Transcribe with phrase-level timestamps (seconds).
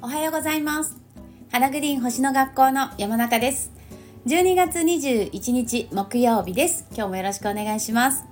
[0.00, 0.96] おはようございます。
[1.50, 3.70] 花グリーン星の学校の山中です。
[4.24, 6.86] 12月21日木曜日です。
[6.94, 8.24] 今日もよろしくお願いします。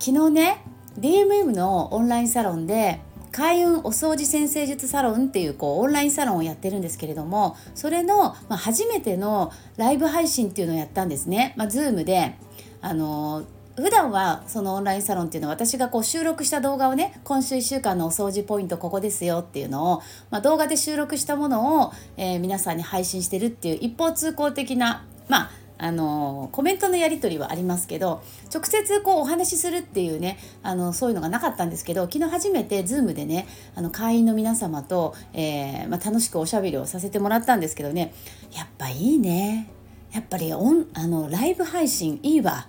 [0.00, 0.64] 昨日ね
[0.98, 3.00] DMM のオンラインサロンで
[3.30, 11.54] 開運お掃除先生術サロンっていうこうオンラインサロンをやってるんですけれどもそれの、まあ、初めてのライブ配信っていうのをやったんですね。
[11.56, 12.34] まあ、Zoom で
[12.80, 13.44] あの
[13.76, 28.22] 普段はそのオンラインサロンっていうのは私がこう収録した動画をね今週1週間のお掃除ポイントここですよっていうのを、まあ、動画で収録したものを、えー、皆さんに配信してるっていう一方通行的なまああのコメントのやり取りはありますけど
[28.54, 38.14] 直接こうお話しするっていうねあのそういうのがなかったんですけど昨日初めて Zoom でねあの会員の皆様と、えー、まあ、楽しくおしゃべりをさせてもらったんですけどね
[38.52, 39.70] やっぱいいね。
[40.12, 42.68] やっぱりオンあのライブ配信いいわ。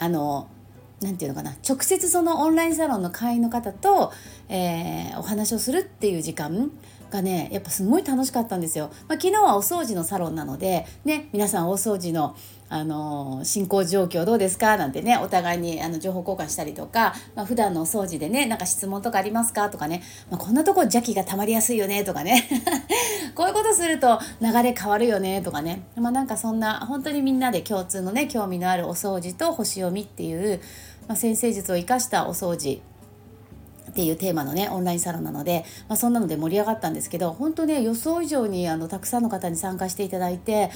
[0.00, 0.48] あの
[1.00, 4.12] 何て言うのかな直接そのオンラインサロンの会員の方と、
[4.48, 6.70] えー、お話をするっていう時間
[7.10, 8.90] がねやっぱすごい楽しかったんですよ。
[9.08, 12.36] まあ、昨日はお掃除のサロンなのでね皆さん大掃除の
[12.72, 14.76] あの進行状況どうですか？
[14.76, 19.68] なんてねお互いにあの情報交換したりとか、まあ、普段のお掃除でねなんか質問とかありますか？
[19.70, 22.04] とかね、まあ、こんなとこ邪気が溜まりやすいよね？
[22.04, 22.48] とかね。
[23.34, 25.42] こういうことすると流れ変わるよね？
[25.42, 25.82] とかね。
[25.96, 30.60] まあなんかそんな本当にみんなで共通のね興味のあるお掃除と星読みっていう、
[31.08, 32.80] まあ、先生術を生かしたお掃除
[33.90, 40.70] っていうテーマのねオンラインサロンなので、まあ、そんなので盛り上がったんですけど本当ね予想以上にあのたくさんの方に参加していただいて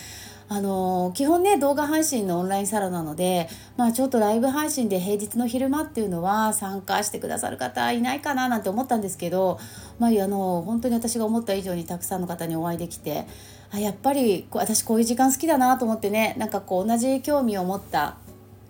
[0.49, 9.59] あの基本ね動画配信のオンラインサロンなので、まあ、ちょっとライブ配信で平日の昼間っていうのは参加してくださる方いないかななんて思ったんですけど、
[9.99, 13.27] まあ、あの本当に私が思った以上にたくさんの方にお会いできて
[13.71, 18.17] あやっぱり私こういう時間好きだなと思ってねなんかこう同じ興味を持った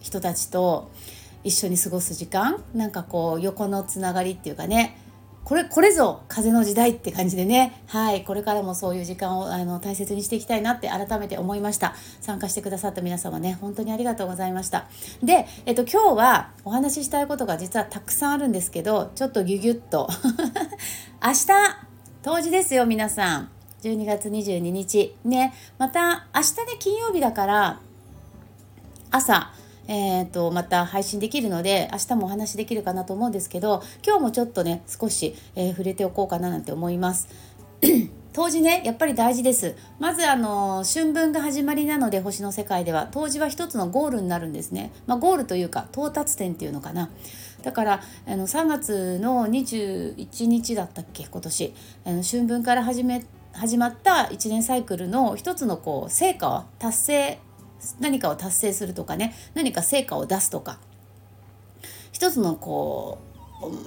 [0.01, 0.91] 人たちと
[1.45, 4.99] 一緒に過ごす時間なんかこう横のつながりっていうかね
[5.45, 11.95] これこれぞ風の時代って感じでねはいこれからもそういう時間をあの大切にしていきたいなって改めて思いました。
[12.23, 14.89] 参加してくださった皆様ね本当にありがとうございました。
[15.23, 20.09] で、えっと、今日はお話ししたいことが実はたくさんあるんですけどちょっとギュギュッと。
[21.23, 21.47] 明日
[22.23, 23.51] 冬至ですよ皆さん。
[23.83, 25.15] 12月22日。
[25.27, 27.81] ねまた明日ね金曜日だから
[29.11, 29.53] 朝
[29.87, 37.29] えーと、また配信できるので明日もお話できるかなと思うんですけど今日もちょっとね少し、えー、触れておこうかななんて思います。
[38.35, 39.77] 冬至ねやっぱり大事です。
[40.01, 47.11] まずあの春分が始まりなので星の世界では冬至は一つのゴールになるんですね、まあ、ゴールというか到達点っていうのかな。
[47.63, 51.75] だからあの3月の21日だったっけ今年。
[52.05, 57.39] あの春分から始め始まった1年サイクルの一つのこう成果を達成
[58.01, 60.79] 何かを達成するとかね何か成果を出すとか。
[62.13, 63.19] 一つのこ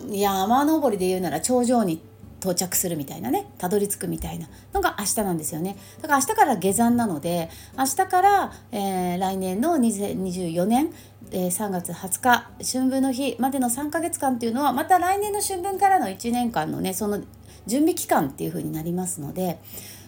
[0.09, 2.01] う山登りで言うなら頂上に
[2.39, 5.77] 到着するみたいなねたどり着くみたいなのが明日なんですよね。
[6.01, 10.93] だから明日から下山なので明日から、えー、来年の2024年、
[11.31, 17.21] えー、3月20日春分の日までの3ヶ月間っていうのはまた来年の春分からの1年間のねその
[17.65, 19.59] 準備期間っていう風になりますので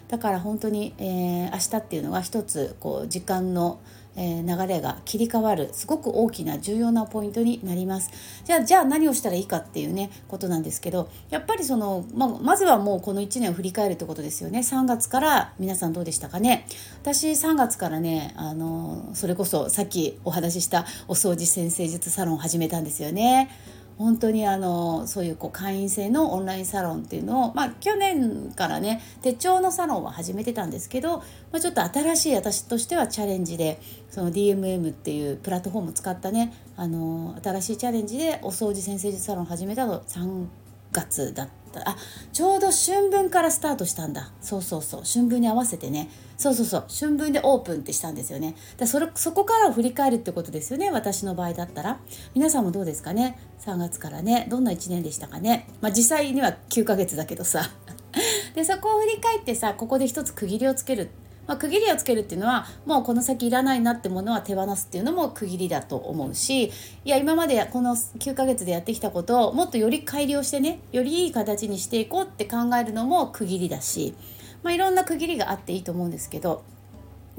[0.09, 3.79] だから本当に、えー、明日っていうのは一つこう時間の、
[4.15, 8.09] えー、流れが切り替わるすごく大きな重要なポイントになります。
[8.43, 14.59] じゃあじゃあ何をしたらいいかっていうねことなんですけどやっぱりその、ままずはもうこの1年を振り返るってことですよね。
[14.59, 16.65] 3月から皆さんどうでしたかね。
[17.03, 23.51] 私3月からねあのそれこそさっきお話ししたお掃除先生術サロンを始めたんですよね。
[23.99, 31.23] 本当にあのそういうこう会員制のオンラインサロンっていうのを、まあ、去年からね手帳のサロンは始めてたんですけど、ま
[31.55, 40.45] あ、ちょっと新しい私としてはチャレンジでその DMM っていうプラットフォームを使ったねあの新しいチャレンジでお掃除先生術サロン始めたの3
[40.93, 41.95] 月だったあ
[42.33, 44.31] ちょうど春分からスタートしたんだ。
[44.41, 45.01] そうそうそう。
[45.03, 46.09] 春分に合わせてね。
[46.37, 46.85] そうそうそう。
[46.89, 48.55] 春分でオープンってしたんですよね。
[48.77, 50.89] だそれそこからを振り返るってことですよね。
[50.91, 51.99] 私の場合だったら。
[52.33, 53.37] 皆さんもどうですかね。
[53.59, 54.47] 3月からね。
[54.49, 55.67] どんな1年でしたかね。
[55.81, 57.69] まあ実際には9ヶ月だけどさ。
[58.55, 61.09] でそこを振り返ってさここで一つ区切りをつける。
[61.49, 66.71] まあ、区切りをつけるっていうのはもうこの先いらないなってものは手放すっていうのも区切りだと思うしい
[67.05, 74.13] や今までこの9ヶ月でやってきたことをもっとより改良してねよりいい形にしていこうって考えるのも区切りだし、
[74.61, 76.63] まあ、いろんな区切りがあっていいと思うんですけど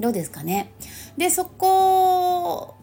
[0.01, 0.73] どうですかね。
[1.15, 2.75] でそこ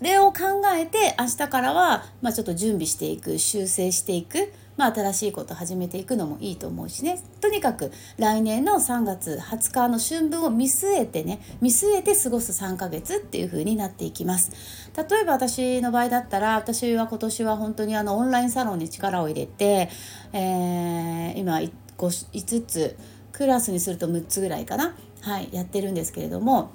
[0.00, 7.20] れを考えて明日からは、まあ、ちょっと準備していく修正していくまあ、新しいこと始めていくのもいいと思うしね。
[7.40, 14.52] とにかく来年の3月20日の春分を見据えてね見据えて過ごす3ヶ月っていう風になっていきます。
[14.96, 19.90] 例えば私の場合だったら私は今年は本当にあのオンラインサロンに力を入れて、
[20.32, 22.96] えー、今 5, 5つ
[23.32, 26.70] クラスにすると6つぐらいかなはいやってるんですけれども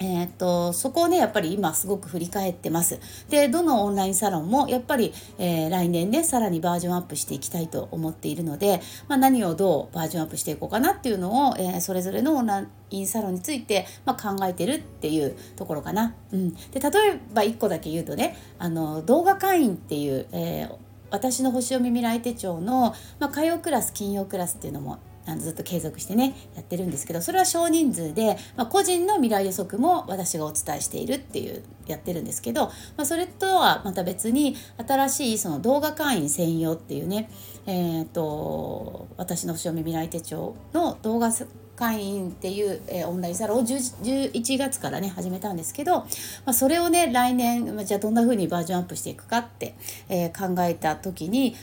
[0.00, 3.00] えー、とそこをねやっぱり今すごく振り返ってます。
[3.28, 16.14] でどのオンラインサロンもやっぱり、えー、来年ねさらにバージョンアップしていきたいと思っているので、まあ、何をどうバージョンアップしていこうかなっていうのを、えー、それぞれのオンラインサロンについて、まあ、考えてるっていうところかな。
[16.32, 24.98] うん、で例えば1個だけ言うとねあの動画会員っていう、えー私の星読み未来手帳の、まあ、火曜クラス金曜クラスっていうのも
[25.28, 32.66] あのずっと継続してねやってるんですけどそれは少人数で、まあ、個人の未来予測も私がお伝えしているっていうやってるんですけど、
[32.96, 37.30] まあ、それとはまた別に新しいその動画会員専用っていうね、
[37.66, 41.30] えーと、私の星読み未来手帳の動画
[41.76, 46.06] 会員っていう、えー、オンラインサロンを11月からね始めたんですけど、ま
[46.46, 49.74] あ、それをね来年じゃあどんな風にバージョンアップしていくかって、
[50.08, 51.54] えー、考えた時に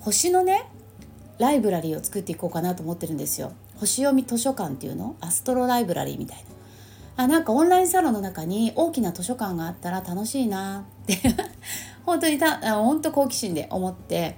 [0.00, 0.70] 星のね
[1.38, 3.52] ライブラリーを作っていこうかなと思ってるんですよ。
[3.76, 5.16] 星読み図書館っていうの？
[5.20, 6.38] アストロライブラリーみたい
[7.16, 7.24] な。
[7.24, 11.18] あなんかオンラインサロンの中に大きな図書館があったら楽しいなって。
[12.04, 14.36] 本当にた本当好奇心で思って。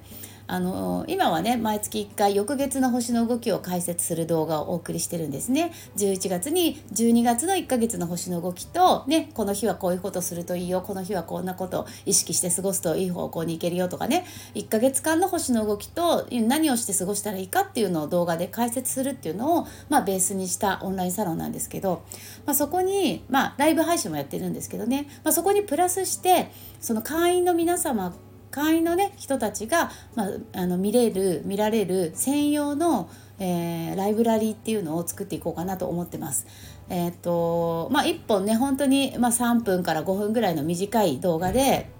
[0.49, 5.73] あの今はね毎月1回翌月の星の動きを解説する動画をお送りしてるんですね。
[5.97, 14.25] 11月に12月の1ヶ月の星の動きとねこの日はこういうことするといいよこの日はこんなこと意識して過ごすといい方向に行けるよとかね。
[14.55, 22.03] 1ヶ月間の星の動きと何をして過ごしたらいいかっていうのを動画で解説するっていうのを、まあ、ベースにしたオンラインサロンなんですけど、
[22.47, 26.51] まあ、そこに、まあ、ライブ配信もやってるんですけどね、まあ、そこにプラスして
[26.81, 28.15] その会員の皆様
[28.51, 36.47] 会員のね人たちが、まあ、あの見れる見られる専用の、えー、ライブラリーっていうのを作っていこうかなと思ってます。
[36.89, 41.91] えー、っとまあ1本ね本当に、まあ、3分から5分ぐらいの短い動画で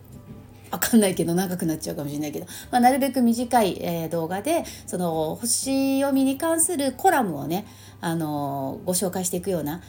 [0.71, 7.67] わかんないけど長くなっちゃうかもしれないけど、まあ、なるべく短い、えー、動画でその星読みに関するコラムをね、
[8.01, 9.81] あのー、ご紹介していくような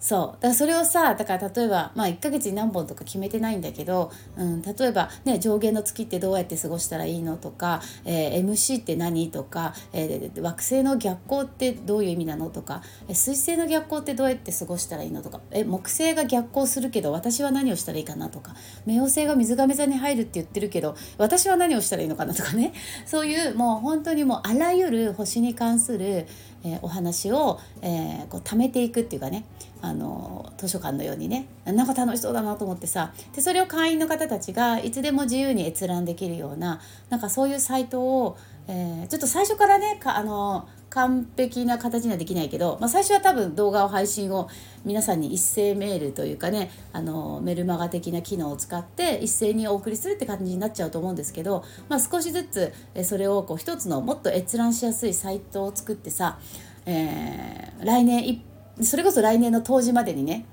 [0.00, 0.20] そう。
[0.20, 18.54] だからそれをさだから例えば、まあ、1ヶ月に何本とか決めてないんだけど、うん、例えば、ね、上限の月ってどうやって過ごしたらいいのとか、えー、MC って何とか、えー、惑星の逆行ってどういう意味なのとか、えー、水星の逆行ってどうやって過ごしたらいいのとか、え木星が逆行するけど私は何をしたらいいかなとか
[18.86, 22.72] 冥王星が水亀座に入るって言ってるけど私は何をしたらいいのかなとかね。
[23.04, 26.26] そういうもう本当にもうあらゆる星に関する、
[26.64, 29.44] えー、お話を、えー、こう貯めていくっていうかね
[29.82, 38.36] あの図書館のようにねなんか楽しそうだなと思ってさでそれを会員の方たちがいつでも自由に閲覧できるようななんかそういうサイトを、
[38.68, 44.48] えー、ちょっと最初からねかあの完璧な形にはできないけど、まあ、最初は多分動画を配信を
[44.84, 52.72] 皆さんに一斉メールというかねあのメルマガ的な機能を使って一斉にお送りするって感じになっちゃうと思うんですけど、まあ、少しずつ
[53.04, 56.38] それをこう一つのもっと閲覧しやすいサイトを作ってさ、
[56.86, 58.42] えー、来年
[58.82, 60.44] それこそ来年の冬至までにね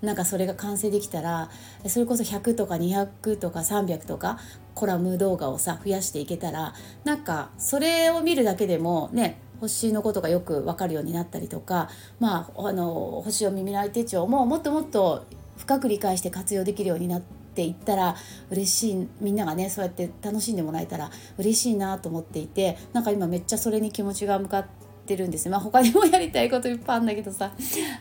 [0.00, 1.48] なんかそれが完成できたら
[1.86, 4.38] それこそ100とか200とか300とか
[4.74, 6.74] コラム動画をさ増やしていけたら
[7.04, 11.88] なんかそれを見るだけでもね星のことがよく分かるようになったりとか、
[12.18, 15.24] まあ、あの星読み未来手帳ももっともっと
[15.56, 18.16] 深く理解して活用できるようになっていったら
[18.50, 25.48] 嬉しいみんながねそうやって楽しんでもらえたら嬉しいなと思っていてなんか今めっちゃそれに気持ちが向かっててるんです。
[25.48, 27.52] まあ他にもやりたいこといっぱいあるんだけどさ。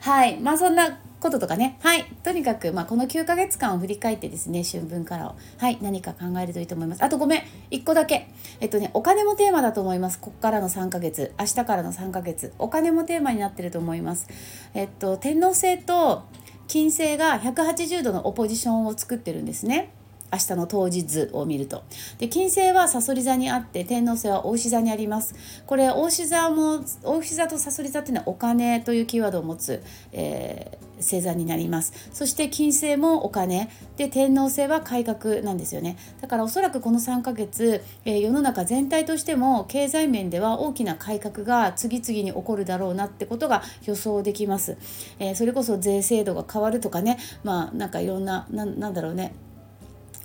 [0.01, 0.37] はい。
[0.39, 1.77] まあそんなこととかね。
[1.81, 2.05] はい。
[2.23, 5.35] とにかく、まあ、この9ヶ月間を振り返ってですね春分からを。
[5.57, 5.77] はい。
[5.81, 7.03] 何か考えるといいと思います。
[7.03, 7.43] あとごめん。
[7.69, 8.27] 1個だけ。
[8.59, 10.19] えっとねお金もテーマだと思います。
[10.19, 11.33] こっからの3ヶ月。
[11.39, 12.53] 明日からの3ヶ月。
[12.57, 14.27] お金もテーマになってると思います。
[14.73, 16.23] えっと天王星と
[16.67, 19.93] 金星が180度のオポジションを作ってるんですね。
[20.31, 21.83] 明日の当日を見ると。
[22.19, 25.35] で金星はさそり座にあって天王星は牡牛座にあります。
[25.65, 32.09] これ牡牛座も牡牛座とさそり座っていうのはお金というキーワードを持つ、えー星座になります。
[32.13, 33.69] そして金星もお金。
[33.97, 35.97] で天王星は改革なんですよね。
[36.21, 44.77] だからおそらくこの3ヶ月、えー、世の中全体としても経済面では大きな改革が次々に起こるだろうなってことが予想できます、
[45.19, 47.17] えー、それこそ税制度が変わるとかね。
[47.43, 49.33] まあなんかいろんななんだろうね。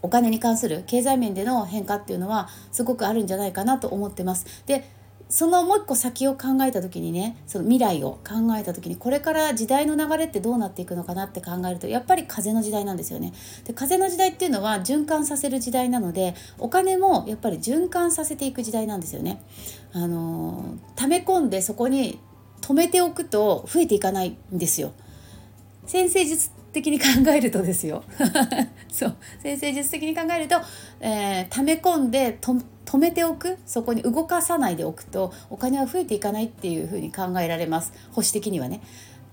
[0.02, 4.46] お金に関する経済面での変化っていうのはすごくあるんじゃないかなと思ってます。
[4.66, 4.96] で
[5.28, 13.32] そのもう一個先を考えた時にねその未来を考えた時にこれから時代の流れってどうなっていくのかなって考えるとやっぱり風の時代なんですよね。
[13.64, 19.42] で風の時代っていうのは循環させる時代なのでお金もやっぱり循環させていく時代なんですよね。
[19.92, 22.20] あの溜め込んでそこに
[22.60, 24.92] 止めておくと増えていかないんですよ。
[25.86, 28.04] 先生術的に考えるとですよ。
[28.92, 29.16] そう。
[29.42, 30.56] 先生術的に考えると、
[31.00, 33.56] えー、溜め込んでと止めておく。
[33.64, 37.92] そこに動かさないでおくとお金は増えていかないっていうふうに考えられます。
[38.12, 38.82] 保守的にはね。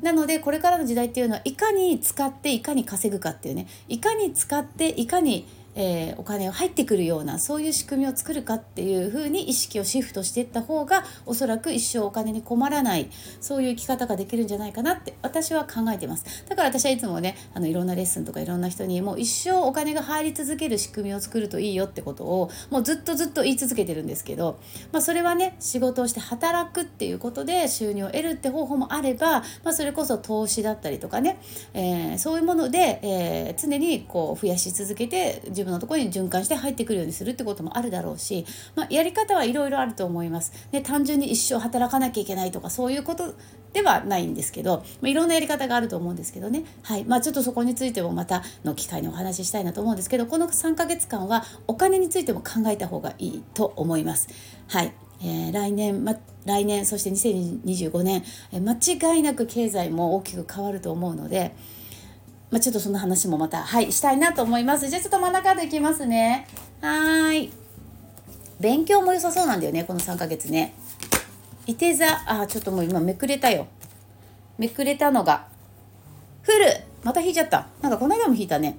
[0.01, 3.67] なのでこれからの時代っていうのはいかに使っていかに稼ぐかっていうね。
[3.89, 5.45] いかに使っていかに
[5.75, 13.09] えー、お金が入ってくるようなそういう仕組みを作るかっていうふうに意識をシフトしていった方がおそらく一生お金に困らない
[13.41, 16.45] そういう生き方ができるんじゃないかなって私は考えてます。
[16.47, 24.59] だから私はいつもねあのいろんなレッスンとかいろんな人にもう一生お金が入り続ける仕組みを作るといいよってことをもうずっとずっと言い続けてるんですけど、
[24.91, 31.39] まあ、それはね仕事をして働くっていうことで収入を得るって方法もあれば、まあ、それこそ投資だったりとかね、
[31.73, 40.51] えー、そういうもので、えー、常にこう増やし続けて自自分のところに循環して入ってくるようにするってこともあるだろうし、まあ、やり方はいろいろあると思います。
[40.71, 43.33] で単純に一生働かなきゃいけないとかそういうこと
[43.71, 54.27] ではないんですけど、まあ、いろんなやり方があると思うんですけどね、はいまあ、ちょっとそこについてもまたの機会にお話ししたいなと思うんですけどこの3ヶ月間はお金についても考えた方がいいと思います。
[54.67, 56.15] はいえー、来年、ま、
[56.45, 61.55] 来年そして2025年、え、間違いなく経済も大きく変わると思うので、
[62.53, 64.87] まあ、ちょっとその話もまた、はい、したいなと思います。
[64.87, 66.45] じゃあちょっと真ん中でいきますね。
[66.81, 67.49] はい。
[68.59, 70.75] 勉強も良さそうなんだよね、この3ヶ月ね。
[71.65, 73.65] いて座、あ、ちょっともう今めくれたよ。
[74.59, 75.47] めくれたのが、
[76.43, 76.67] フル
[77.03, 77.69] また引いちゃった。
[77.81, 78.77] なんかこの間も引いたね。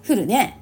[0.00, 0.58] フルね。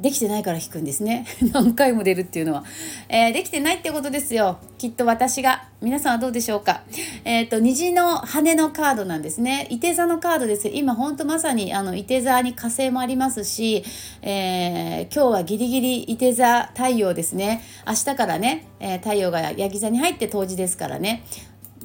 [0.00, 1.26] できてないから引くんですね。
[1.52, 2.64] 何回も出るっていうのは、
[3.08, 4.58] えー、できてないってことですよ。
[4.76, 5.68] きっと私が。
[5.80, 6.82] 皆さんはどうでしょうか。
[7.24, 9.66] えっ、ー、と虹の羽のカードなんですね。
[9.70, 10.68] いて座のカードです。
[10.68, 13.84] 今ほんとまさにあのいて座に火星もありますし、
[14.20, 17.62] えー、今日はギリギリいて座太陽ですね。
[17.86, 21.22] 明日からね、え太陽がヤギ座に入って冬至ですからね。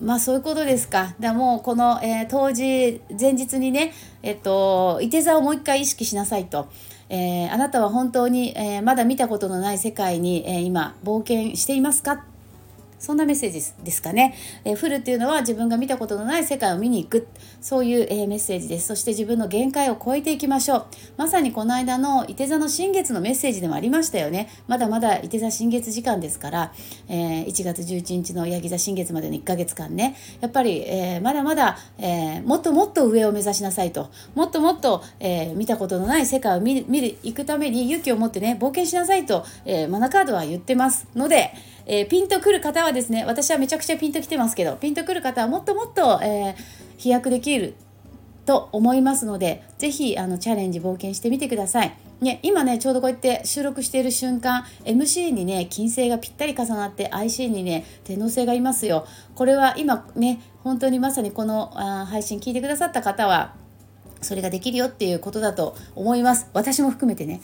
[0.02, 1.16] まあそういうことですか。
[1.20, 6.68] でもうこの、えー、当時前日にね、えっと、いて座をもう一回意識しなさいと。
[7.14, 12.24] えー、あなたは本当に、えー、まだ見たことのない世界に、え、今冒険していますか？
[13.02, 14.36] そんなメッセージですかね。
[14.64, 17.28] えー、フルっていうのは自分が見たことのない世界を見に行く。
[17.60, 18.86] そういう、えー、メッセージです。
[18.86, 20.86] そして自分の限界を超えていきましょう。
[21.18, 24.50] まさにこの間の伊手座の新月のメッセージでもありましたよね。
[24.68, 26.74] まだまだ伊手座新月時間ですから、
[27.10, 34.12] えー、1月11日のヤギ座新月までの1ヶ月間ね、やっぱり、えー、まだまだ、えー、もっともっと上を目指しなさいと。
[34.36, 41.52] もっともっと、えー、見たことのない世界を見る、見る、行くために勇気を持ってね、冒険しなさいと、え、マナカードは言ってますので、
[41.94, 46.56] えー、ピンとくる方はですね私はめちゃくちゃピンときてますけどピンとくる方はもっともっと、えー、
[46.98, 47.76] 飛躍できる
[48.46, 51.94] と思いますので是非あのチャレンジ冒険してみてください。
[52.22, 59.06] ね、今ねちょうどこうやって収録している瞬間 MC にね金星がぴったり重なって IC にね天王星がいますよ。
[59.36, 63.54] これは今ね本当にまさにこのあ配信聞いてくださった方は
[64.22, 66.48] それができるよっていうことだと思います。
[66.54, 67.42] 私も含めてね。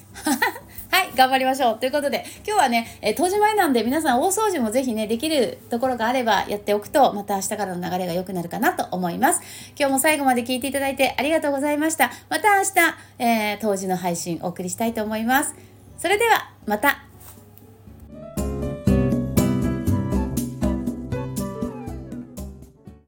[1.17, 1.79] 頑張りましょう。
[1.79, 9.41] ということで今日はね、えー、当時前なんで皆さん大掃除もぜひねできるところがあればやっておくとまた明日からの流れが良くなるかなと思います。
[9.77, 12.11] 今日も最後まで聞いていただいてありがとうございました。
[12.29, 12.71] また明日、
[13.19, 15.55] えー、当時の配信お送りしたいと思います。
[15.97, 17.06] それではまた。